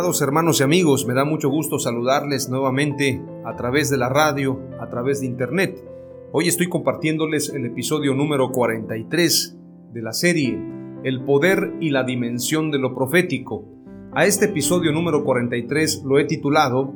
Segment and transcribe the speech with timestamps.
[0.00, 4.58] Amados hermanos y amigos, me da mucho gusto saludarles nuevamente a través de la radio,
[4.80, 5.86] a través de internet.
[6.32, 9.58] Hoy estoy compartiéndoles el episodio número 43
[9.92, 10.58] de la serie
[11.04, 13.66] El poder y la dimensión de lo profético.
[14.14, 16.94] A este episodio número 43 lo he titulado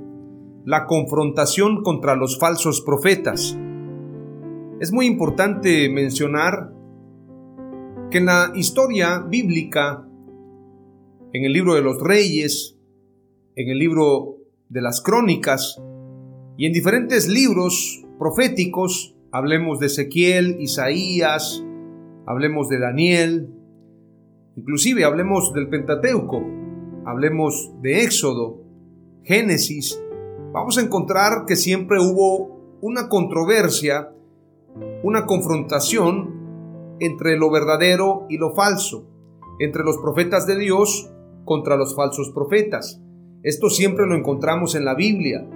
[0.64, 3.54] La confrontación contra los falsos profetas.
[4.80, 6.72] Es muy importante mencionar
[8.10, 10.08] que en la historia bíblica,
[11.34, 12.74] en el libro de los reyes,
[13.56, 14.38] en el libro
[14.68, 15.80] de las crónicas
[16.56, 21.64] y en diferentes libros proféticos, hablemos de Ezequiel, Isaías,
[22.26, 23.54] hablemos de Daniel,
[24.56, 26.42] inclusive hablemos del Pentateuco,
[27.04, 28.60] hablemos de Éxodo,
[29.22, 30.00] Génesis,
[30.52, 34.12] vamos a encontrar que siempre hubo una controversia,
[35.02, 39.08] una confrontación entre lo verdadero y lo falso,
[39.60, 41.12] entre los profetas de Dios
[41.44, 43.03] contra los falsos profetas.
[43.44, 45.46] Esto siempre lo encontramos en la Biblia.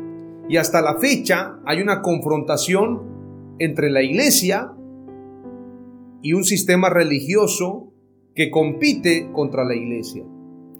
[0.46, 4.72] Y hasta la fecha hay una confrontación entre la iglesia
[6.22, 7.94] y un sistema religioso
[8.34, 10.22] que compite contra la iglesia.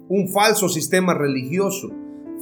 [0.07, 1.89] Un falso sistema religioso,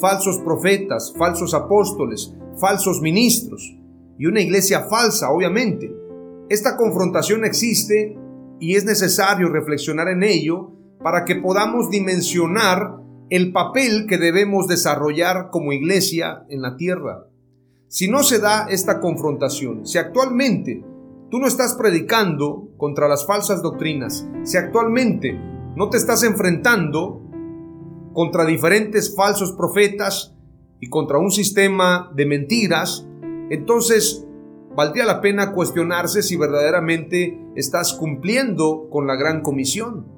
[0.01, 3.73] falsos profetas, falsos apóstoles, falsos ministros
[4.19, 5.95] y una iglesia falsa, obviamente.
[6.49, 8.17] Esta confrontación existe
[8.59, 15.49] y es necesario reflexionar en ello para que podamos dimensionar el papel que debemos desarrollar
[15.51, 17.27] como iglesia en la tierra.
[17.89, 20.83] Si no se da esta confrontación, si actualmente
[21.29, 25.39] tú no estás predicando contra las falsas doctrinas, si actualmente
[25.75, 27.21] no te estás enfrentando
[28.13, 30.35] contra diferentes falsos profetas
[30.79, 33.05] y contra un sistema de mentiras,
[33.49, 34.25] entonces
[34.75, 40.16] valdría la pena cuestionarse si verdaderamente estás cumpliendo con la gran comisión.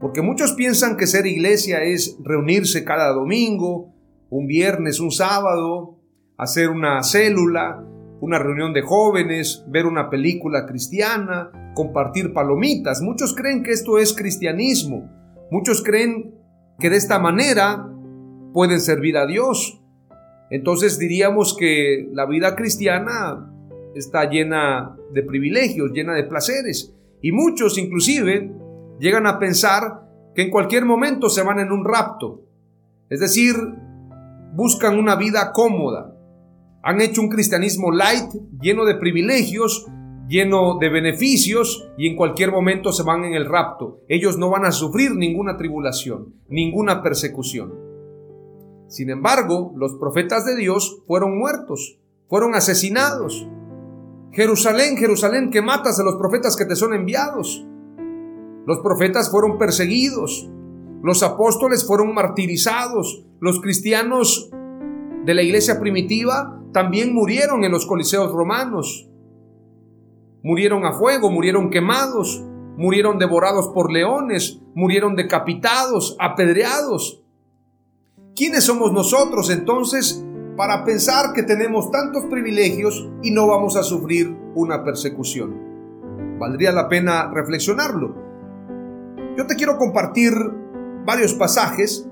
[0.00, 3.94] Porque muchos piensan que ser iglesia es reunirse cada domingo,
[4.30, 5.98] un viernes, un sábado,
[6.36, 7.84] hacer una célula,
[8.20, 13.02] una reunión de jóvenes, ver una película cristiana, compartir palomitas.
[13.02, 15.10] Muchos creen que esto es cristianismo.
[15.50, 16.34] Muchos creen
[16.78, 17.88] que de esta manera
[18.52, 19.80] pueden servir a Dios.
[20.50, 23.50] Entonces diríamos que la vida cristiana
[23.94, 26.94] está llena de privilegios, llena de placeres.
[27.22, 28.52] Y muchos inclusive
[28.98, 30.02] llegan a pensar
[30.34, 32.42] que en cualquier momento se van en un rapto.
[33.08, 33.54] Es decir,
[34.54, 36.16] buscan una vida cómoda.
[36.82, 39.86] Han hecho un cristianismo light, lleno de privilegios,
[40.28, 44.00] lleno de beneficios y en cualquier momento se van en el rapto.
[44.08, 47.74] Ellos no van a sufrir ninguna tribulación, ninguna persecución.
[48.88, 53.48] Sin embargo, los profetas de Dios fueron muertos, fueron asesinados.
[54.32, 57.66] Jerusalén, Jerusalén, que matas a los profetas que te son enviados.
[58.66, 60.50] Los profetas fueron perseguidos,
[61.02, 64.50] los apóstoles fueron martirizados, los cristianos
[65.24, 69.08] de la iglesia primitiva también murieron en los coliseos romanos.
[70.42, 72.42] Murieron a fuego, murieron quemados,
[72.76, 77.22] murieron devorados por leones, murieron decapitados, apedreados.
[78.34, 80.24] ¿Quiénes somos nosotros entonces
[80.56, 86.38] para pensar que tenemos tantos privilegios y no vamos a sufrir una persecución?
[86.38, 88.23] Valdría la pena reflexionarlo.
[89.36, 90.32] Yo te quiero compartir
[91.04, 92.08] varios pasajes.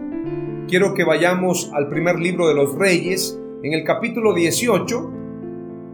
[0.67, 5.11] Quiero que vayamos al primer libro de los reyes, en el capítulo 18.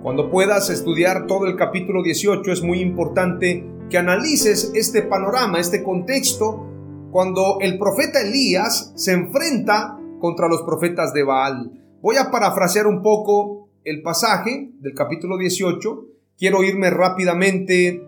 [0.03, 5.83] Cuando puedas estudiar todo el capítulo 18 es muy importante que analices este panorama, este
[5.83, 6.67] contexto,
[7.11, 11.73] cuando el profeta Elías se enfrenta contra los profetas de Baal.
[12.01, 16.07] Voy a parafrasear un poco el pasaje del capítulo 18.
[16.39, 18.03] Quiero irme rápidamente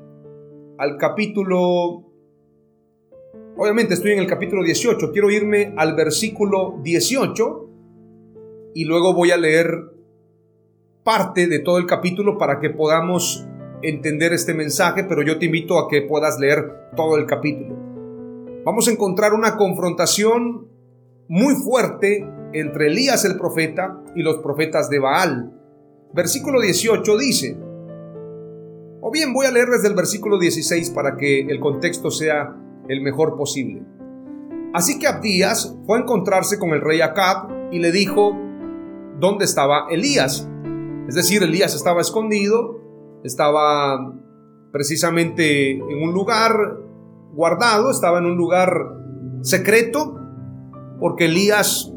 [0.79, 2.10] al capítulo...
[3.63, 5.13] Obviamente estoy en el capítulo 18.
[5.13, 7.69] Quiero irme al versículo 18
[8.75, 9.69] y luego voy a leer
[11.05, 13.47] parte de todo el capítulo para que podamos
[13.83, 17.77] entender este mensaje, pero yo te invito a que puedas leer todo el capítulo.
[18.65, 20.67] Vamos a encontrar una confrontación
[21.29, 25.53] muy fuerte entre Elías el profeta y los profetas de Baal.
[26.15, 27.59] Versículo 18 dice,
[29.03, 32.57] o bien voy a leer desde el versículo 16 para que el contexto sea
[32.91, 33.83] el mejor posible.
[34.75, 38.37] Así que Abdías fue a encontrarse con el rey Acab y le dijo
[39.19, 40.49] dónde estaba Elías.
[41.09, 42.81] Es decir, Elías estaba escondido,
[43.25, 44.13] estaba
[44.73, 46.53] precisamente en un lugar
[47.33, 48.73] guardado, estaba en un lugar
[49.43, 50.17] secreto,
[50.99, 51.93] porque Elías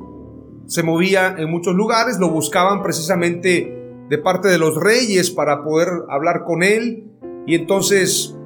[0.68, 3.80] se movía en muchos lugares, lo buscaban precisamente
[4.10, 7.12] de parte de los reyes para poder hablar con él,
[7.46, 8.38] y entonces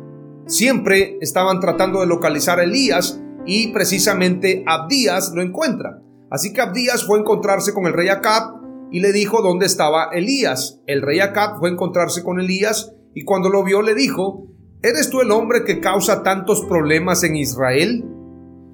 [0.48, 6.02] siempre estaban tratando de localizar a Elías y precisamente Abdías lo encuentra.
[6.30, 8.56] Así que Abdías fue a encontrarse con el rey Acab
[8.92, 10.82] y le dijo dónde estaba Elías.
[10.88, 14.48] El rey Acab fue a encontrarse con Elías y cuando lo vio le dijo,
[14.82, 18.06] ¿eres tú el hombre que causa tantos problemas en Israel?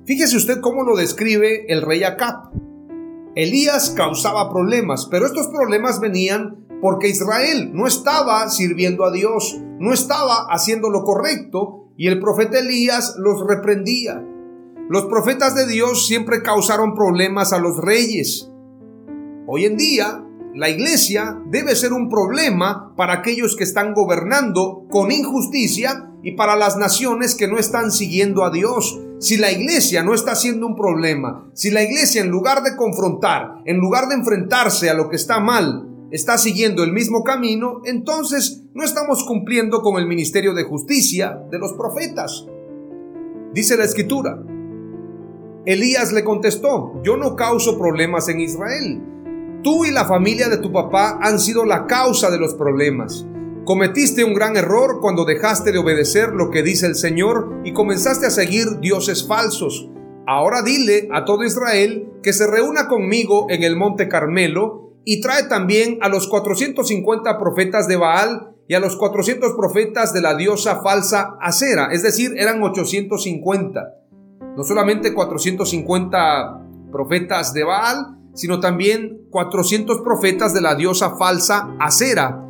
[0.05, 2.51] Fíjese usted cómo lo describe el rey Acab.
[3.35, 9.93] Elías causaba problemas, pero estos problemas venían porque Israel no estaba sirviendo a Dios, no
[9.93, 14.21] estaba haciendo lo correcto y el profeta Elías los reprendía.
[14.89, 18.51] Los profetas de Dios siempre causaron problemas a los reyes.
[19.47, 25.09] Hoy en día, la iglesia debe ser un problema para aquellos que están gobernando con
[25.09, 28.99] injusticia y para las naciones que no están siguiendo a Dios.
[29.21, 33.61] Si la iglesia no está siendo un problema, si la iglesia en lugar de confrontar,
[33.63, 38.63] en lugar de enfrentarse a lo que está mal, está siguiendo el mismo camino, entonces
[38.73, 42.47] no estamos cumpliendo con el ministerio de justicia de los profetas.
[43.53, 44.41] Dice la escritura.
[45.65, 49.01] Elías le contestó, yo no causo problemas en Israel
[49.63, 53.25] Tú y la familia de tu papá han sido la causa de los problemas.
[53.63, 58.25] Cometiste un gran error cuando dejaste de obedecer lo que dice el Señor y comenzaste
[58.25, 59.89] a seguir dioses falsos.
[60.27, 65.43] Ahora dile a todo Israel que se reúna conmigo en el monte Carmelo y trae
[65.43, 70.81] también a los 450 profetas de Baal y a los 400 profetas de la diosa
[70.81, 73.81] falsa Acera, es decir, eran 850.
[74.55, 76.61] No solamente 450
[76.91, 82.43] profetas de Baal, sino también 400 profetas de la diosa falsa Acera,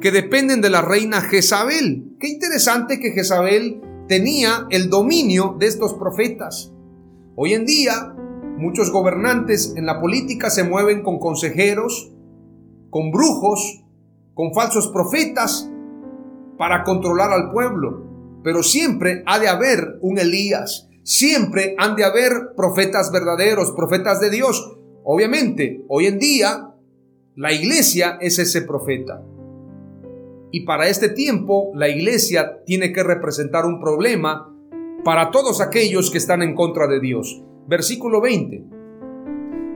[0.00, 2.16] que dependen de la reina Jezabel.
[2.20, 6.72] Qué interesante que Jezabel tenía el dominio de estos profetas.
[7.36, 8.14] Hoy en día,
[8.56, 12.12] muchos gobernantes en la política se mueven con consejeros,
[12.90, 13.84] con brujos,
[14.34, 15.70] con falsos profetas
[16.58, 18.04] para controlar al pueblo.
[18.42, 24.30] Pero siempre ha de haber un Elías, siempre han de haber profetas verdaderos, profetas de
[24.30, 26.70] Dios, Obviamente, hoy en día,
[27.36, 29.22] la iglesia es ese profeta.
[30.50, 34.50] Y para este tiempo, la iglesia tiene que representar un problema
[35.04, 37.42] para todos aquellos que están en contra de Dios.
[37.66, 38.64] Versículo 20.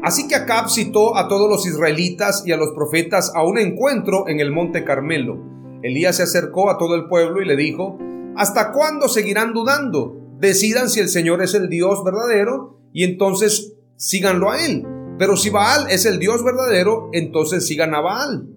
[0.03, 4.29] Así que Acab citó a todos los israelitas y a los profetas a un encuentro
[4.29, 5.39] en el monte Carmelo.
[5.83, 7.99] Elías se acercó a todo el pueblo y le dijo,
[8.37, 10.17] ¿Hasta cuándo seguirán dudando?
[10.39, 14.87] Decidan si el Señor es el Dios verdadero y entonces síganlo a Él.
[15.19, 18.49] Pero si Baal es el Dios verdadero, entonces sigan a Baal.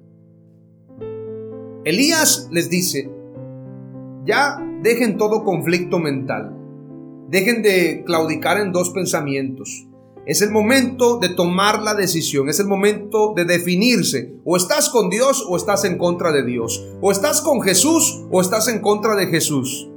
[1.84, 3.10] Elías les dice,
[4.24, 6.56] ya dejen todo conflicto mental,
[7.32, 9.88] dejen de claudicar en dos pensamientos.
[10.26, 14.36] Es el momento de tomar la decisión, es el momento de definirse.
[14.44, 16.86] O estás con Dios o estás en contra de Dios.
[17.02, 19.90] O estás con Jesús o estás en contra de Jesús.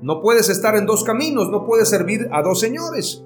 [0.00, 3.24] No puedes estar en dos caminos, no puedes servir a dos señores.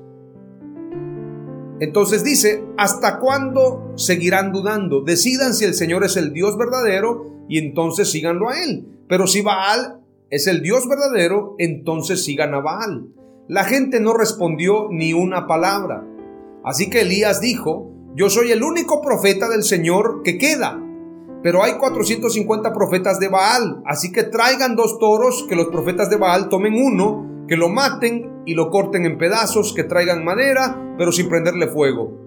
[1.81, 5.03] Entonces dice, ¿hasta cuándo seguirán dudando?
[5.03, 8.87] Decidan si el Señor es el Dios verdadero y entonces síganlo a Él.
[9.07, 13.09] Pero si Baal es el Dios verdadero, entonces sigan a Baal.
[13.47, 16.03] La gente no respondió ni una palabra.
[16.65, 20.81] Así que Elías dijo, yo soy el único profeta del Señor que queda.
[21.43, 26.17] Pero hay 450 profetas de Baal, así que traigan dos toros, que los profetas de
[26.17, 31.13] Baal tomen uno, que lo maten y lo corten en pedazos, que traigan madera, pero
[31.13, 32.19] sin prenderle fuego.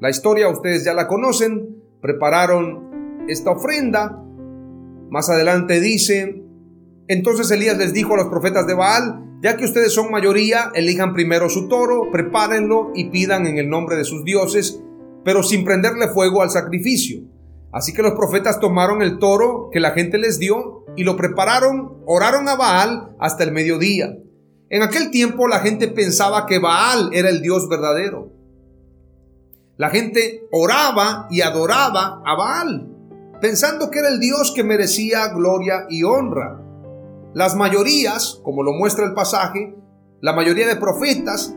[0.00, 4.24] La historia ustedes ya la conocen, prepararon esta ofrenda.
[5.10, 6.42] Más adelante dice,
[7.06, 11.14] entonces Elías les dijo a los profetas de Baal, Ya que ustedes son mayoría, elijan
[11.14, 14.82] primero su toro, prepárenlo y pidan en el nombre de sus dioses,
[15.24, 17.22] pero sin prenderle fuego al sacrificio.
[17.72, 22.02] Así que los profetas tomaron el toro que la gente les dio y lo prepararon,
[22.06, 24.16] oraron a Baal hasta el mediodía.
[24.70, 28.32] En aquel tiempo la gente pensaba que Baal era el Dios verdadero.
[29.76, 32.88] La gente oraba y adoraba a Baal,
[33.40, 36.60] pensando que era el Dios que merecía gloria y honra.
[37.34, 39.76] Las mayorías, como lo muestra el pasaje,
[40.20, 41.54] la mayoría de profetas,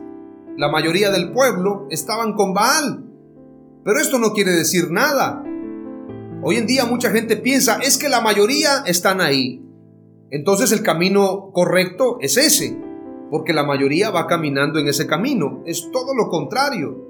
[0.57, 3.05] la mayoría del pueblo estaban con Baal.
[3.83, 5.43] Pero esto no quiere decir nada.
[6.43, 9.65] Hoy en día mucha gente piensa, es que la mayoría están ahí.
[10.29, 12.77] Entonces el camino correcto es ese,
[13.29, 15.63] porque la mayoría va caminando en ese camino.
[15.65, 17.07] Es todo lo contrario.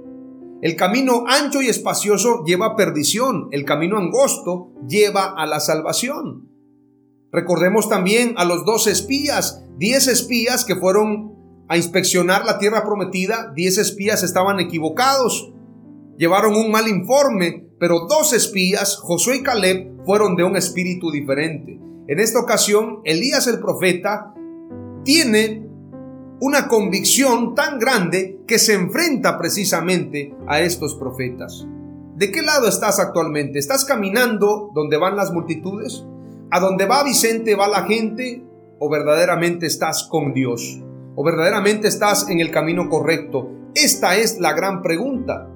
[0.62, 6.51] El camino ancho y espacioso lleva a perdición, el camino angosto lleva a la salvación.
[7.32, 11.32] Recordemos también a los dos espías, diez espías que fueron
[11.70, 15.54] a inspeccionar la tierra prometida, diez espías estaban equivocados,
[16.18, 21.80] llevaron un mal informe, pero dos espías, Josué y Caleb, fueron de un espíritu diferente.
[22.08, 24.34] En esta ocasión, Elías el profeta
[25.06, 25.66] tiene
[26.42, 31.66] una convicción tan grande que se enfrenta precisamente a estos profetas.
[32.16, 33.60] ¿De qué lado estás actualmente?
[33.60, 36.04] ¿Estás caminando donde van las multitudes?
[36.54, 38.44] ¿A donde va Vicente va la gente?
[38.78, 40.84] ¿O verdaderamente estás con Dios?
[41.16, 43.50] ¿O verdaderamente estás en el camino correcto?
[43.74, 45.48] Esta es la gran pregunta.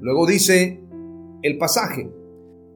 [0.00, 0.82] Luego dice
[1.40, 2.10] el pasaje.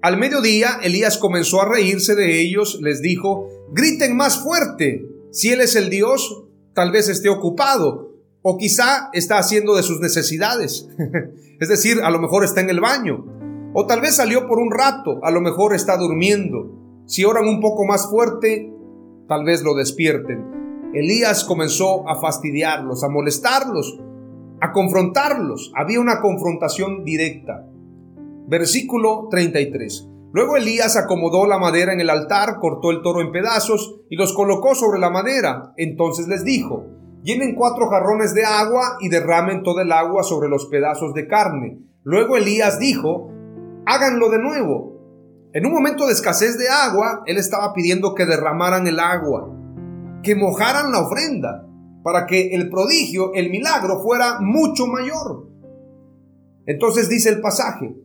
[0.01, 5.61] Al mediodía Elías comenzó a reírse de ellos, les dijo, griten más fuerte, si Él
[5.61, 10.89] es el Dios, tal vez esté ocupado o quizá está haciendo de sus necesidades.
[11.61, 13.27] es decir, a lo mejor está en el baño.
[13.75, 16.86] O tal vez salió por un rato, a lo mejor está durmiendo.
[17.07, 18.73] Si oran un poco más fuerte,
[19.29, 20.91] tal vez lo despierten.
[20.93, 24.01] Elías comenzó a fastidiarlos, a molestarlos,
[24.61, 25.73] a confrontarlos.
[25.77, 27.65] Había una confrontación directa.
[28.49, 30.09] Versículo 33.
[30.33, 34.33] Luego Elías acomodó la madera en el altar, cortó el toro en pedazos y los
[34.33, 35.73] colocó sobre la madera.
[35.77, 36.87] Entonces les dijo,
[37.23, 41.79] llenen cuatro jarrones de agua y derramen todo el agua sobre los pedazos de carne.
[42.03, 43.31] Luego Elías dijo,
[43.87, 44.96] háganlo de nuevo.
[45.57, 49.51] En un momento de escasez de agua, él estaba pidiendo que derramaran el agua,
[50.23, 51.67] que mojaran la ofrenda,
[52.03, 55.49] para que el prodigio, el milagro fuera mucho mayor.
[56.67, 57.97] Entonces dice el pasaje,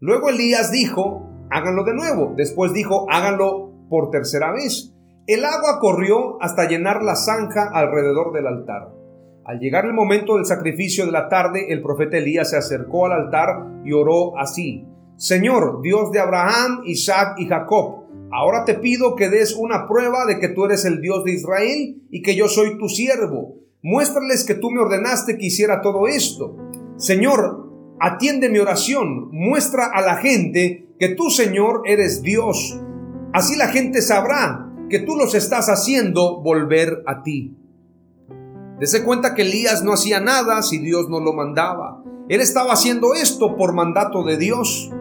[0.00, 2.34] luego Elías dijo, háganlo de nuevo.
[2.36, 4.92] Después dijo, háganlo por tercera vez.
[5.26, 8.90] El agua corrió hasta llenar la zanja alrededor del altar.
[9.46, 13.12] Al llegar el momento del sacrificio de la tarde, el profeta Elías se acercó al
[13.12, 14.86] altar y oró así.
[15.18, 20.38] Señor, Dios de Abraham, Isaac y Jacob, ahora te pido que des una prueba de
[20.38, 23.56] que tú eres el Dios de Israel y que yo soy tu siervo.
[23.82, 26.56] Muéstrales que tú me ordenaste que hiciera todo esto.
[26.98, 32.78] Señor, atiende mi oración, muestra a la gente que tú, Señor, eres Dios.
[33.32, 37.56] Así la gente sabrá que tú los estás haciendo volver a ti.
[38.78, 42.04] Dese cuenta que Elías no hacía nada si Dios no lo mandaba.
[42.28, 44.92] Él estaba haciendo esto por mandato de Dios.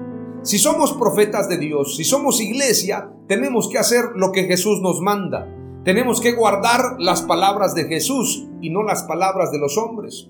[0.43, 5.01] Si somos profetas de Dios, si somos iglesia, tenemos que hacer lo que Jesús nos
[5.01, 5.47] manda.
[5.83, 10.29] Tenemos que guardar las palabras de Jesús y no las palabras de los hombres.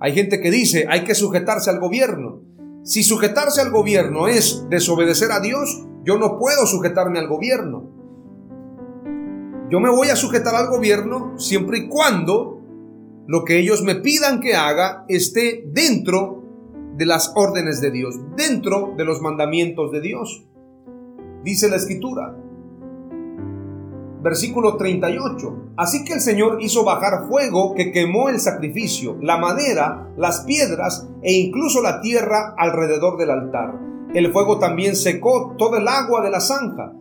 [0.00, 2.42] Hay gente que dice, hay que sujetarse al gobierno.
[2.82, 7.90] Si sujetarse al gobierno es desobedecer a Dios, yo no puedo sujetarme al gobierno.
[9.70, 12.60] Yo me voy a sujetar al gobierno siempre y cuando
[13.26, 16.41] lo que ellos me pidan que haga esté dentro
[16.96, 20.44] de las órdenes de Dios, dentro de los mandamientos de Dios.
[21.42, 22.36] Dice la escritura,
[24.22, 25.74] versículo 38.
[25.76, 31.08] Así que el Señor hizo bajar fuego que quemó el sacrificio, la madera, las piedras
[31.22, 33.78] e incluso la tierra alrededor del altar.
[34.14, 36.92] El fuego también secó todo el agua de la zanja.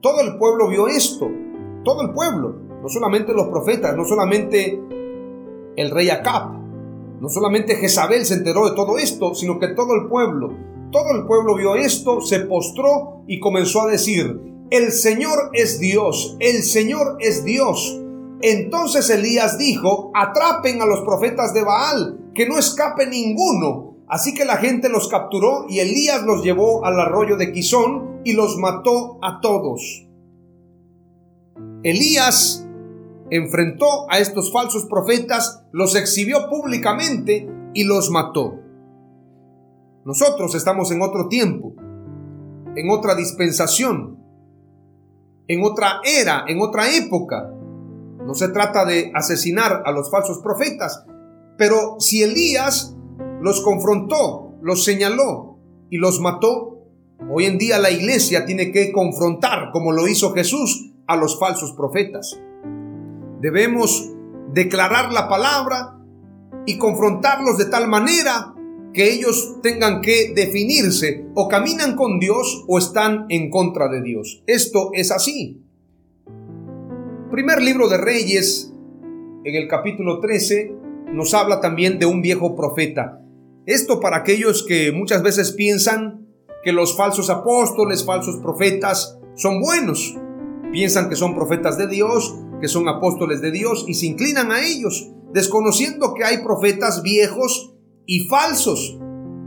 [0.00, 1.30] Todo el pueblo vio esto,
[1.84, 4.80] todo el pueblo, no solamente los profetas, no solamente
[5.76, 6.61] el rey Acab,
[7.22, 10.58] no solamente Jezabel se enteró de todo esto, sino que todo el pueblo,
[10.90, 14.40] todo el pueblo vio esto, se postró y comenzó a decir,
[14.72, 18.00] el Señor es Dios, el Señor es Dios.
[18.40, 23.98] Entonces Elías dijo, atrapen a los profetas de Baal, que no escape ninguno.
[24.08, 28.32] Así que la gente los capturó y Elías los llevó al arroyo de Quizón y
[28.32, 30.08] los mató a todos.
[31.84, 32.61] Elías
[33.36, 38.60] enfrentó a estos falsos profetas, los exhibió públicamente y los mató.
[40.04, 41.74] Nosotros estamos en otro tiempo,
[42.76, 44.22] en otra dispensación
[45.48, 47.52] en otra era, en otra época.
[48.24, 51.04] No se trata de asesinar a los falsos profetas,
[51.58, 52.96] pero si Elías
[53.40, 55.58] los confrontó, los señaló
[55.90, 56.78] y los mató,
[57.30, 61.72] hoy en día la iglesia tiene que confrontar, como lo hizo Jesús, a los falsos
[61.72, 62.40] profetas.
[63.42, 64.08] Debemos
[64.52, 65.98] declarar la palabra
[66.64, 68.54] y confrontarlos de tal manera
[68.94, 74.44] que ellos tengan que definirse o caminan con Dios o están en contra de Dios.
[74.46, 75.60] Esto es así.
[77.32, 78.72] Primer libro de Reyes,
[79.42, 80.76] en el capítulo 13,
[81.12, 83.22] nos habla también de un viejo profeta.
[83.66, 86.28] Esto para aquellos que muchas veces piensan
[86.62, 90.16] que los falsos apóstoles, falsos profetas son buenos.
[90.70, 94.60] Piensan que son profetas de Dios, que son apóstoles de Dios y se inclinan a
[94.60, 97.74] ellos, desconociendo que hay profetas viejos
[98.06, 99.00] y falsos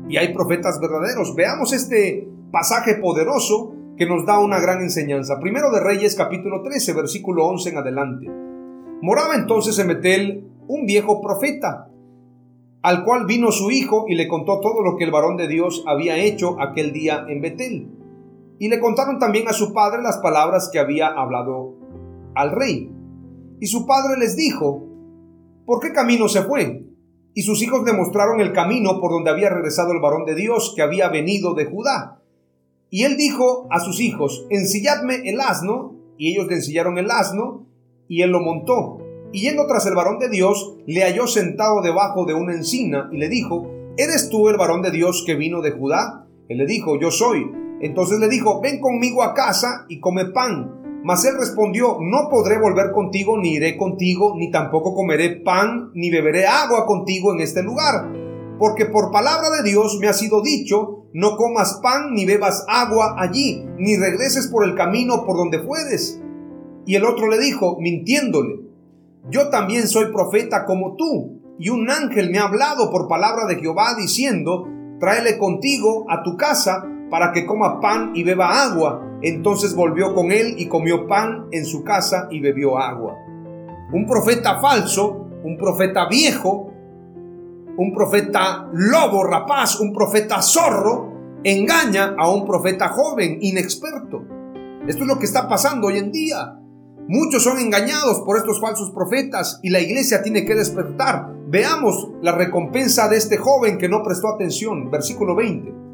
[0.10, 1.34] y hay profetas verdaderos.
[1.34, 5.40] Veamos este pasaje poderoso que nos da una gran enseñanza.
[5.40, 8.28] Primero de Reyes capítulo 13, versículo 11 en adelante.
[9.02, 11.88] Moraba entonces en Betel un viejo profeta,
[12.82, 15.86] al cual vino su hijo y le contó todo lo que el varón de Dios
[15.88, 17.88] había hecho aquel día en Betel.
[18.60, 21.76] Y le contaron también a su padre las palabras que había hablado
[22.36, 22.92] al rey.
[23.66, 24.84] Y su padre les dijo,
[25.66, 26.86] ¿por qué camino se fue?
[27.34, 30.74] Y sus hijos le mostraron el camino por donde había regresado el varón de Dios
[30.76, 32.22] que había venido de Judá.
[32.92, 37.66] Y él dijo a sus hijos, ensilladme el asno, y ellos le ensillaron el asno,
[38.08, 39.00] y él lo montó.
[39.34, 43.18] Y yendo tras el varón de Dios, le halló sentado debajo de una encina, y
[43.18, 43.68] le dijo,
[43.98, 46.28] ¿eres tú el varón de Dios que vino de Judá?
[46.50, 47.52] Él le dijo, yo soy.
[47.82, 50.85] Entonces le dijo, ven conmigo a casa y come pan.
[51.06, 56.10] Mas él respondió, no podré volver contigo, ni iré contigo, ni tampoco comeré pan, ni
[56.10, 58.12] beberé agua contigo en este lugar.
[58.58, 63.18] Porque por palabra de Dios me ha sido dicho, no comas pan ni bebas agua
[63.20, 66.20] allí, ni regreses por el camino por donde puedes.
[66.88, 68.62] Y el otro le dijo, mintiéndole,
[69.30, 73.58] yo también soy profeta como tú, y un ángel me ha hablado por palabra de
[73.58, 74.68] Jehová diciendo,
[75.00, 79.05] tráele contigo a tu casa para que coma pan y beba agua.
[79.26, 83.18] Entonces volvió con él y comió pan en su casa y bebió agua.
[83.92, 86.72] Un profeta falso, un profeta viejo,
[87.76, 94.22] un profeta lobo rapaz, un profeta zorro, engaña a un profeta joven, inexperto.
[94.88, 96.60] Esto es lo que está pasando hoy en día.
[97.08, 101.34] Muchos son engañados por estos falsos profetas y la iglesia tiene que despertar.
[101.48, 104.92] Veamos la recompensa de este joven que no prestó atención.
[104.92, 105.85] Versículo 20.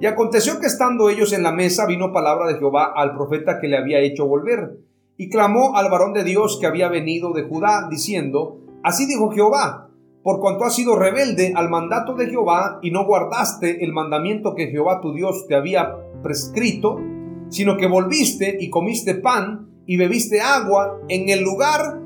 [0.00, 3.68] Y aconteció que estando ellos en la mesa vino palabra de Jehová al profeta que
[3.68, 4.80] le había hecho volver.
[5.16, 9.88] Y clamó al varón de Dios que había venido de Judá, diciendo, Así dijo Jehová,
[10.22, 14.66] por cuanto has sido rebelde al mandato de Jehová y no guardaste el mandamiento que
[14.66, 17.00] Jehová tu Dios te había prescrito,
[17.48, 22.00] sino que volviste y comiste pan y bebiste agua en el lugar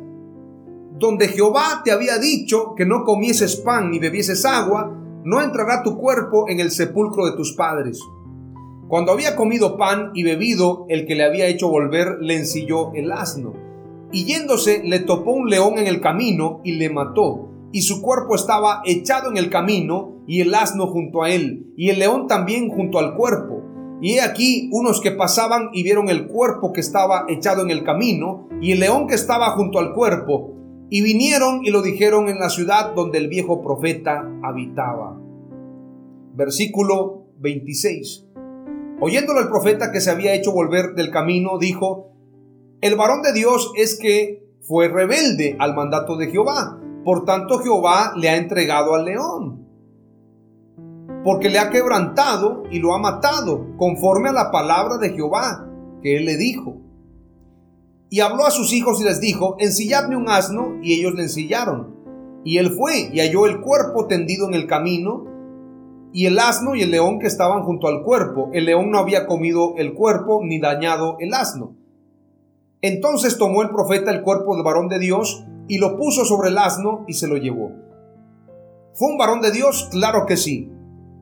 [0.98, 5.96] donde Jehová te había dicho que no comieses pan ni bebieses agua, no entrará tu
[5.98, 8.00] cuerpo en el sepulcro de tus padres.
[8.88, 13.12] Cuando había comido pan y bebido, el que le había hecho volver le ensilló el
[13.12, 13.52] asno.
[14.12, 18.35] Y yéndose le topó un león en el camino y le mató y su cuerpo
[18.35, 22.68] estaba echado en el camino, y el asno junto a él, y el león también
[22.68, 23.62] junto al cuerpo.
[24.00, 27.85] Y he aquí unos que pasaban y vieron el cuerpo que estaba echado en el
[27.85, 30.54] camino, y el león que estaba junto al cuerpo,
[30.90, 35.18] y vinieron y lo dijeron en la ciudad donde el viejo profeta habitaba.
[36.35, 38.26] Versículo 26.
[39.00, 42.12] Oyéndolo el profeta que se había hecho volver del camino, dijo,
[42.81, 48.12] El varón de Dios es que fue rebelde al mandato de Jehová por tanto Jehová
[48.16, 49.66] le ha entregado al león,
[51.24, 55.66] porque le ha quebrantado y lo ha matado, conforme a la palabra de Jehová
[56.03, 56.76] que él le dijo.
[58.11, 61.94] Y habló a sus hijos y les dijo, ensilladme un asno, y ellos le ensillaron.
[62.44, 65.27] Y él fue y halló el cuerpo tendido en el camino,
[66.12, 68.51] y el asno y el león que estaban junto al cuerpo.
[68.53, 71.77] El león no había comido el cuerpo ni dañado el asno.
[72.83, 76.59] Entonces tomó el profeta el cuerpo del varón de Dios y lo puso sobre el
[76.59, 77.73] asno y se lo llevó.
[78.94, 79.88] ¿Fue un varón de Dios?
[79.92, 80.73] Claro que sí.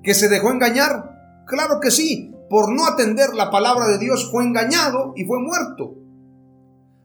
[0.02, 1.44] ¿Que se dejó engañar?
[1.46, 2.34] Claro que sí.
[2.48, 5.96] Por no atender la palabra de Dios fue engañado y fue muerto.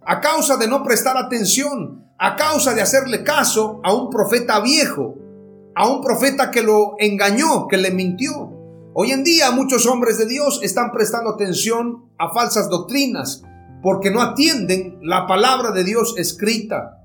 [0.06, 5.16] A causa de no prestar atención, a causa de hacerle caso a un profeta viejo,
[5.76, 8.52] a un profeta que lo engañó, que le mintió.
[8.94, 13.44] Hoy en día muchos hombres de Dios están prestando atención a falsas doctrinas
[13.82, 17.00] porque no atienden la palabra de Dios escrita.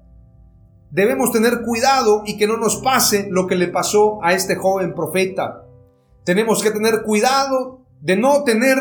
[0.90, 4.92] Debemos tener cuidado y que no nos pase lo que le pasó a este joven
[4.94, 5.64] profeta.
[6.24, 8.76] Tenemos que tener cuidado de no tener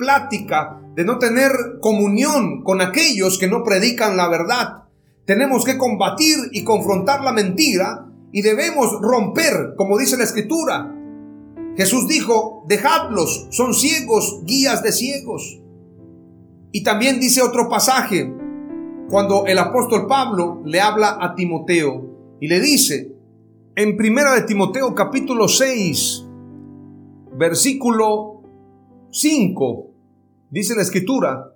[0.00, 4.84] plática, de no tener comunión con aquellos que no predican la verdad.
[5.26, 10.96] Tenemos que combatir y confrontar la mentira y debemos romper, como dice la escritura.
[11.76, 15.60] Jesús dijo, dejadlos, son ciegos, guías de ciegos.
[16.72, 18.32] Y también dice otro pasaje,
[19.10, 23.12] cuando el apóstol Pablo le habla a Timoteo y le dice,
[23.76, 26.26] en primera de Timoteo capítulo 6,
[27.36, 28.42] versículo
[29.10, 29.89] 5,
[30.50, 31.54] dice la escritura,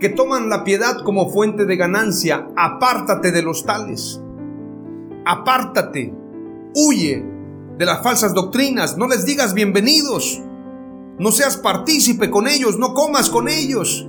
[0.00, 4.20] que toman la piedad como fuente de ganancia, apártate de los tales.
[5.24, 6.12] Apártate,
[6.74, 7.24] huye
[7.78, 10.42] de las falsas doctrinas, no les digas bienvenidos,
[11.18, 14.08] no seas partícipe con ellos, no comas con ellos.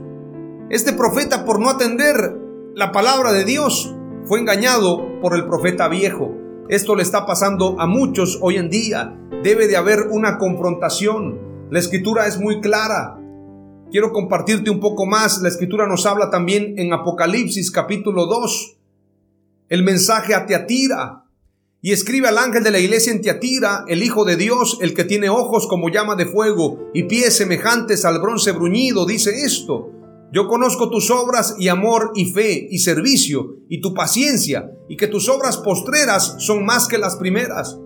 [0.70, 2.38] Este profeta por no atender
[2.76, 6.36] la palabra de Dios fue engañado por el profeta viejo.
[6.68, 9.18] Esto le está pasando a muchos hoy en día.
[9.42, 11.40] Debe de haber una confrontación.
[11.72, 13.17] La escritura es muy clara.
[13.90, 15.42] Quiero compartirte un poco más.
[15.42, 18.78] La escritura nos habla también en Apocalipsis capítulo 2.
[19.70, 21.24] El mensaje a Teatira.
[21.82, 25.06] Y escribe al ángel de la iglesia en Teatira, el Hijo de Dios, el que
[25.06, 29.92] tiene ojos como llama de fuego y pies semejantes al bronce bruñido, dice esto.
[30.34, 35.08] Yo conozco tus obras y amor y fe y servicio y tu paciencia y que
[35.08, 37.78] tus obras postreras son más que las primeras.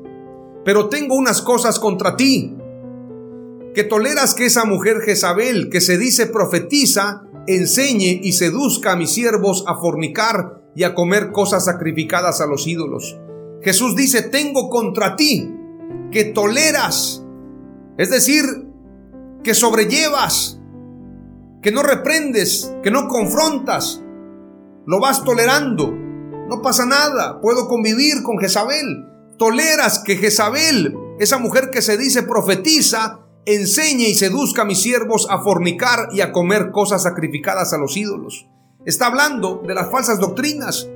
[0.66, 2.56] Pero tengo unas cosas contra ti
[3.74, 9.14] que toleras que esa mujer Jezabel, que se dice profetiza, enseñe y seduzca a mis
[9.14, 13.18] siervos a fornicar y a comer cosas sacrificadas a los ídolos.
[13.62, 15.54] Jesús dice, tengo contra ti
[16.12, 17.24] que toleras,
[17.98, 18.44] es decir,
[19.44, 20.60] que sobrellevas,
[21.62, 24.04] que no reprendes, que no confrontas,
[24.86, 29.08] lo vas tolerando, no pasa nada, puedo convivir con Jezabel.
[29.38, 35.28] Toleras que Jezabel, esa mujer que se dice profetiza, enseñe y seduzca a mis siervos
[35.30, 38.48] a fornicar y a comer cosas sacrificadas a los ídolos.
[38.86, 40.90] Está hablando de las falsas doctrinas.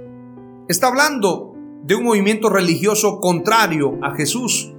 [0.67, 1.53] Está hablando
[1.83, 4.73] de un movimiento religioso contrario a Jesús.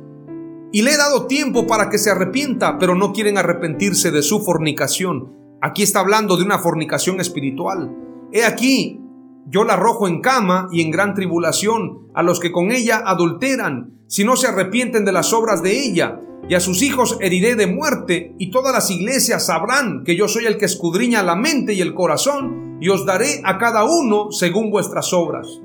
[0.73, 4.41] Y le he dado tiempo para que se arrepienta, pero no quieren arrepentirse de su
[4.41, 5.33] fornicación.
[5.63, 7.97] Aquí está hablando de una fornicación espiritual.
[8.33, 9.01] He aquí,
[9.47, 14.01] yo la arrojo en cama y en gran tribulación a los que con ella adulteran,
[14.09, 17.67] si no se arrepienten de las obras de ella y a sus hijos heriré de
[17.67, 21.81] muerte, y todas las iglesias sabrán que yo soy el que escudriña la mente y
[21.81, 25.61] el corazón, y os daré a cada uno según vuestras obras.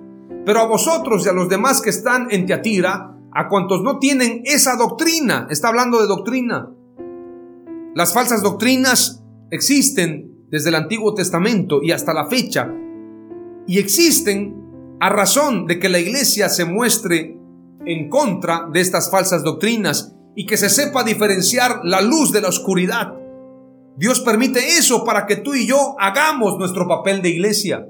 [0.46, 4.41] Pero a vosotros y a los demás que están en Teatira, a cuantos no tienen
[4.46, 6.72] esa doctrina, está hablando de doctrina.
[7.94, 12.74] Las falsas doctrinas existen desde el Antiguo Testamento y hasta la fecha,
[13.67, 14.56] y existen
[15.00, 17.38] a razón de que la iglesia se muestre
[17.86, 22.50] en contra de estas falsas doctrinas y que se sepa diferenciar la luz de la
[22.50, 23.13] oscuridad.
[23.98, 27.86] Dios permite eso para que tú y yo hagamos nuestro papel de iglesia.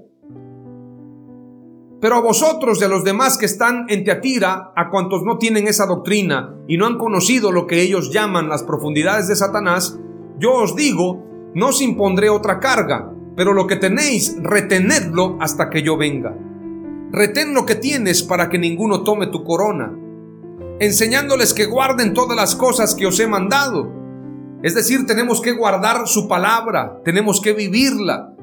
[2.02, 5.68] Pero a vosotros y a los demás que están en Teatira, a cuantos no tienen
[5.68, 10.00] esa doctrina y no han conocido lo que ellos llaman las profundidades de Satanás,
[10.40, 11.24] yo os digo,
[11.54, 16.36] no os impondré otra carga, pero lo que tenéis, retenedlo hasta que yo venga.
[17.12, 19.96] Retén lo que tienes para que ninguno tome tu corona
[20.82, 23.94] enseñándoles que guarden todas las cosas que os he mandado.
[24.64, 28.34] Es decir, tenemos que guardar su palabra, tenemos que vivirla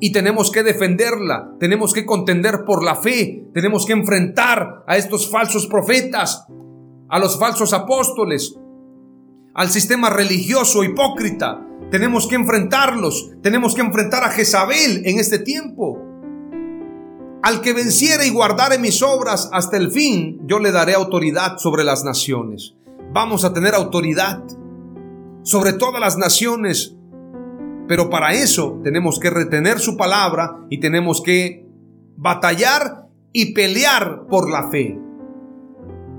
[0.00, 5.28] y tenemos que defenderla, tenemos que contender por la fe, tenemos que enfrentar a estos
[5.28, 6.46] falsos profetas,
[7.08, 8.54] a los falsos apóstoles,
[9.54, 11.66] al sistema religioso hipócrita.
[11.90, 16.07] Tenemos que enfrentarlos, tenemos que enfrentar a Jezabel en este tiempo.
[17.42, 21.84] Al que venciere y guardare mis obras hasta el fin, yo le daré autoridad sobre
[21.84, 22.74] las naciones.
[23.12, 24.42] Vamos a tener autoridad
[25.42, 26.96] sobre todas las naciones.
[27.86, 31.64] Pero para eso tenemos que retener su palabra y tenemos que
[32.16, 34.98] batallar y pelear por la fe.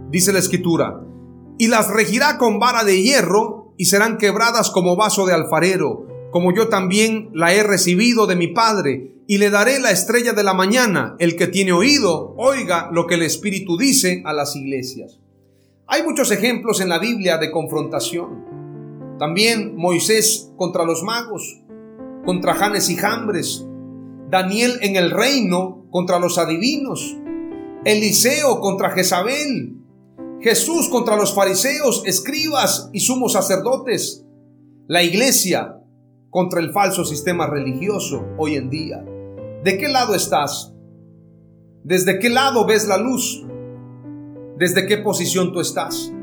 [0.09, 1.01] Dice la escritura,
[1.57, 6.55] y las regirá con vara de hierro y serán quebradas como vaso de alfarero, como
[6.55, 10.55] yo también la he recibido de mi Padre y le daré la estrella de la
[10.55, 11.15] mañana.
[11.19, 15.19] El que tiene oído, oiga lo que el Espíritu dice a las iglesias.
[15.85, 19.17] Hay muchos ejemplos en la Biblia de confrontación.
[19.19, 21.61] También Moisés contra los magos,
[22.25, 23.67] contra Janes y Jambres,
[24.31, 27.15] Daniel en el reino contra los adivinos,
[27.85, 29.75] Eliseo contra Jezabel,
[30.41, 34.25] Jesús contra los fariseos, escribas y sumos sacerdotes,
[34.87, 35.75] la iglesia
[36.31, 39.05] contra el falso sistema religioso hoy en día.
[39.63, 40.73] ¿De qué lado estás?
[41.83, 43.45] ¿Desde qué lado ves la luz?
[44.57, 46.13] ¿Desde qué posición tú estás?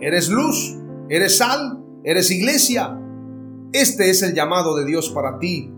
[0.00, 0.76] ¿Eres luz?
[1.08, 1.84] ¿Eres sal?
[2.04, 2.98] ¿Eres iglesia?
[3.72, 5.70] Este es el llamado de Dios para ti.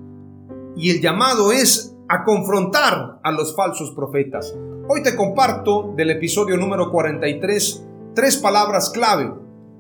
[0.77, 4.55] Y el llamado es a confrontar a los falsos profetas.
[4.89, 9.33] Hoy te comparto del episodio número 43 tres palabras clave.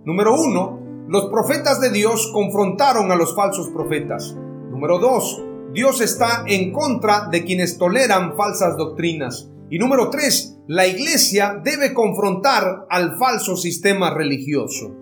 [0.04, 4.34] Número uno, los profetas de Dios confrontaron a los falsos profetas.
[4.70, 9.48] Número dos, Dios está en contra de quienes toleran falsas doctrinas.
[9.70, 14.96] Y número tres, la iglesia debe confrontar al falso sistema religioso.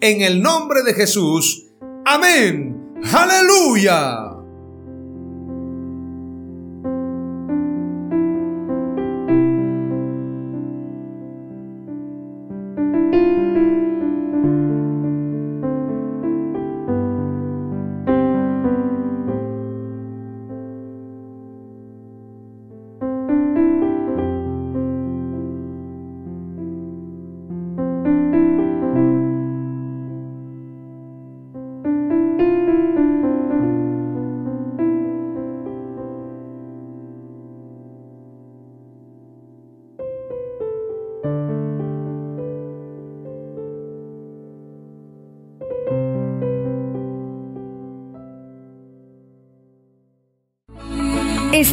[0.00, 1.66] En el nombre de Jesús,
[2.04, 2.94] amén.
[3.12, 4.31] Aleluya.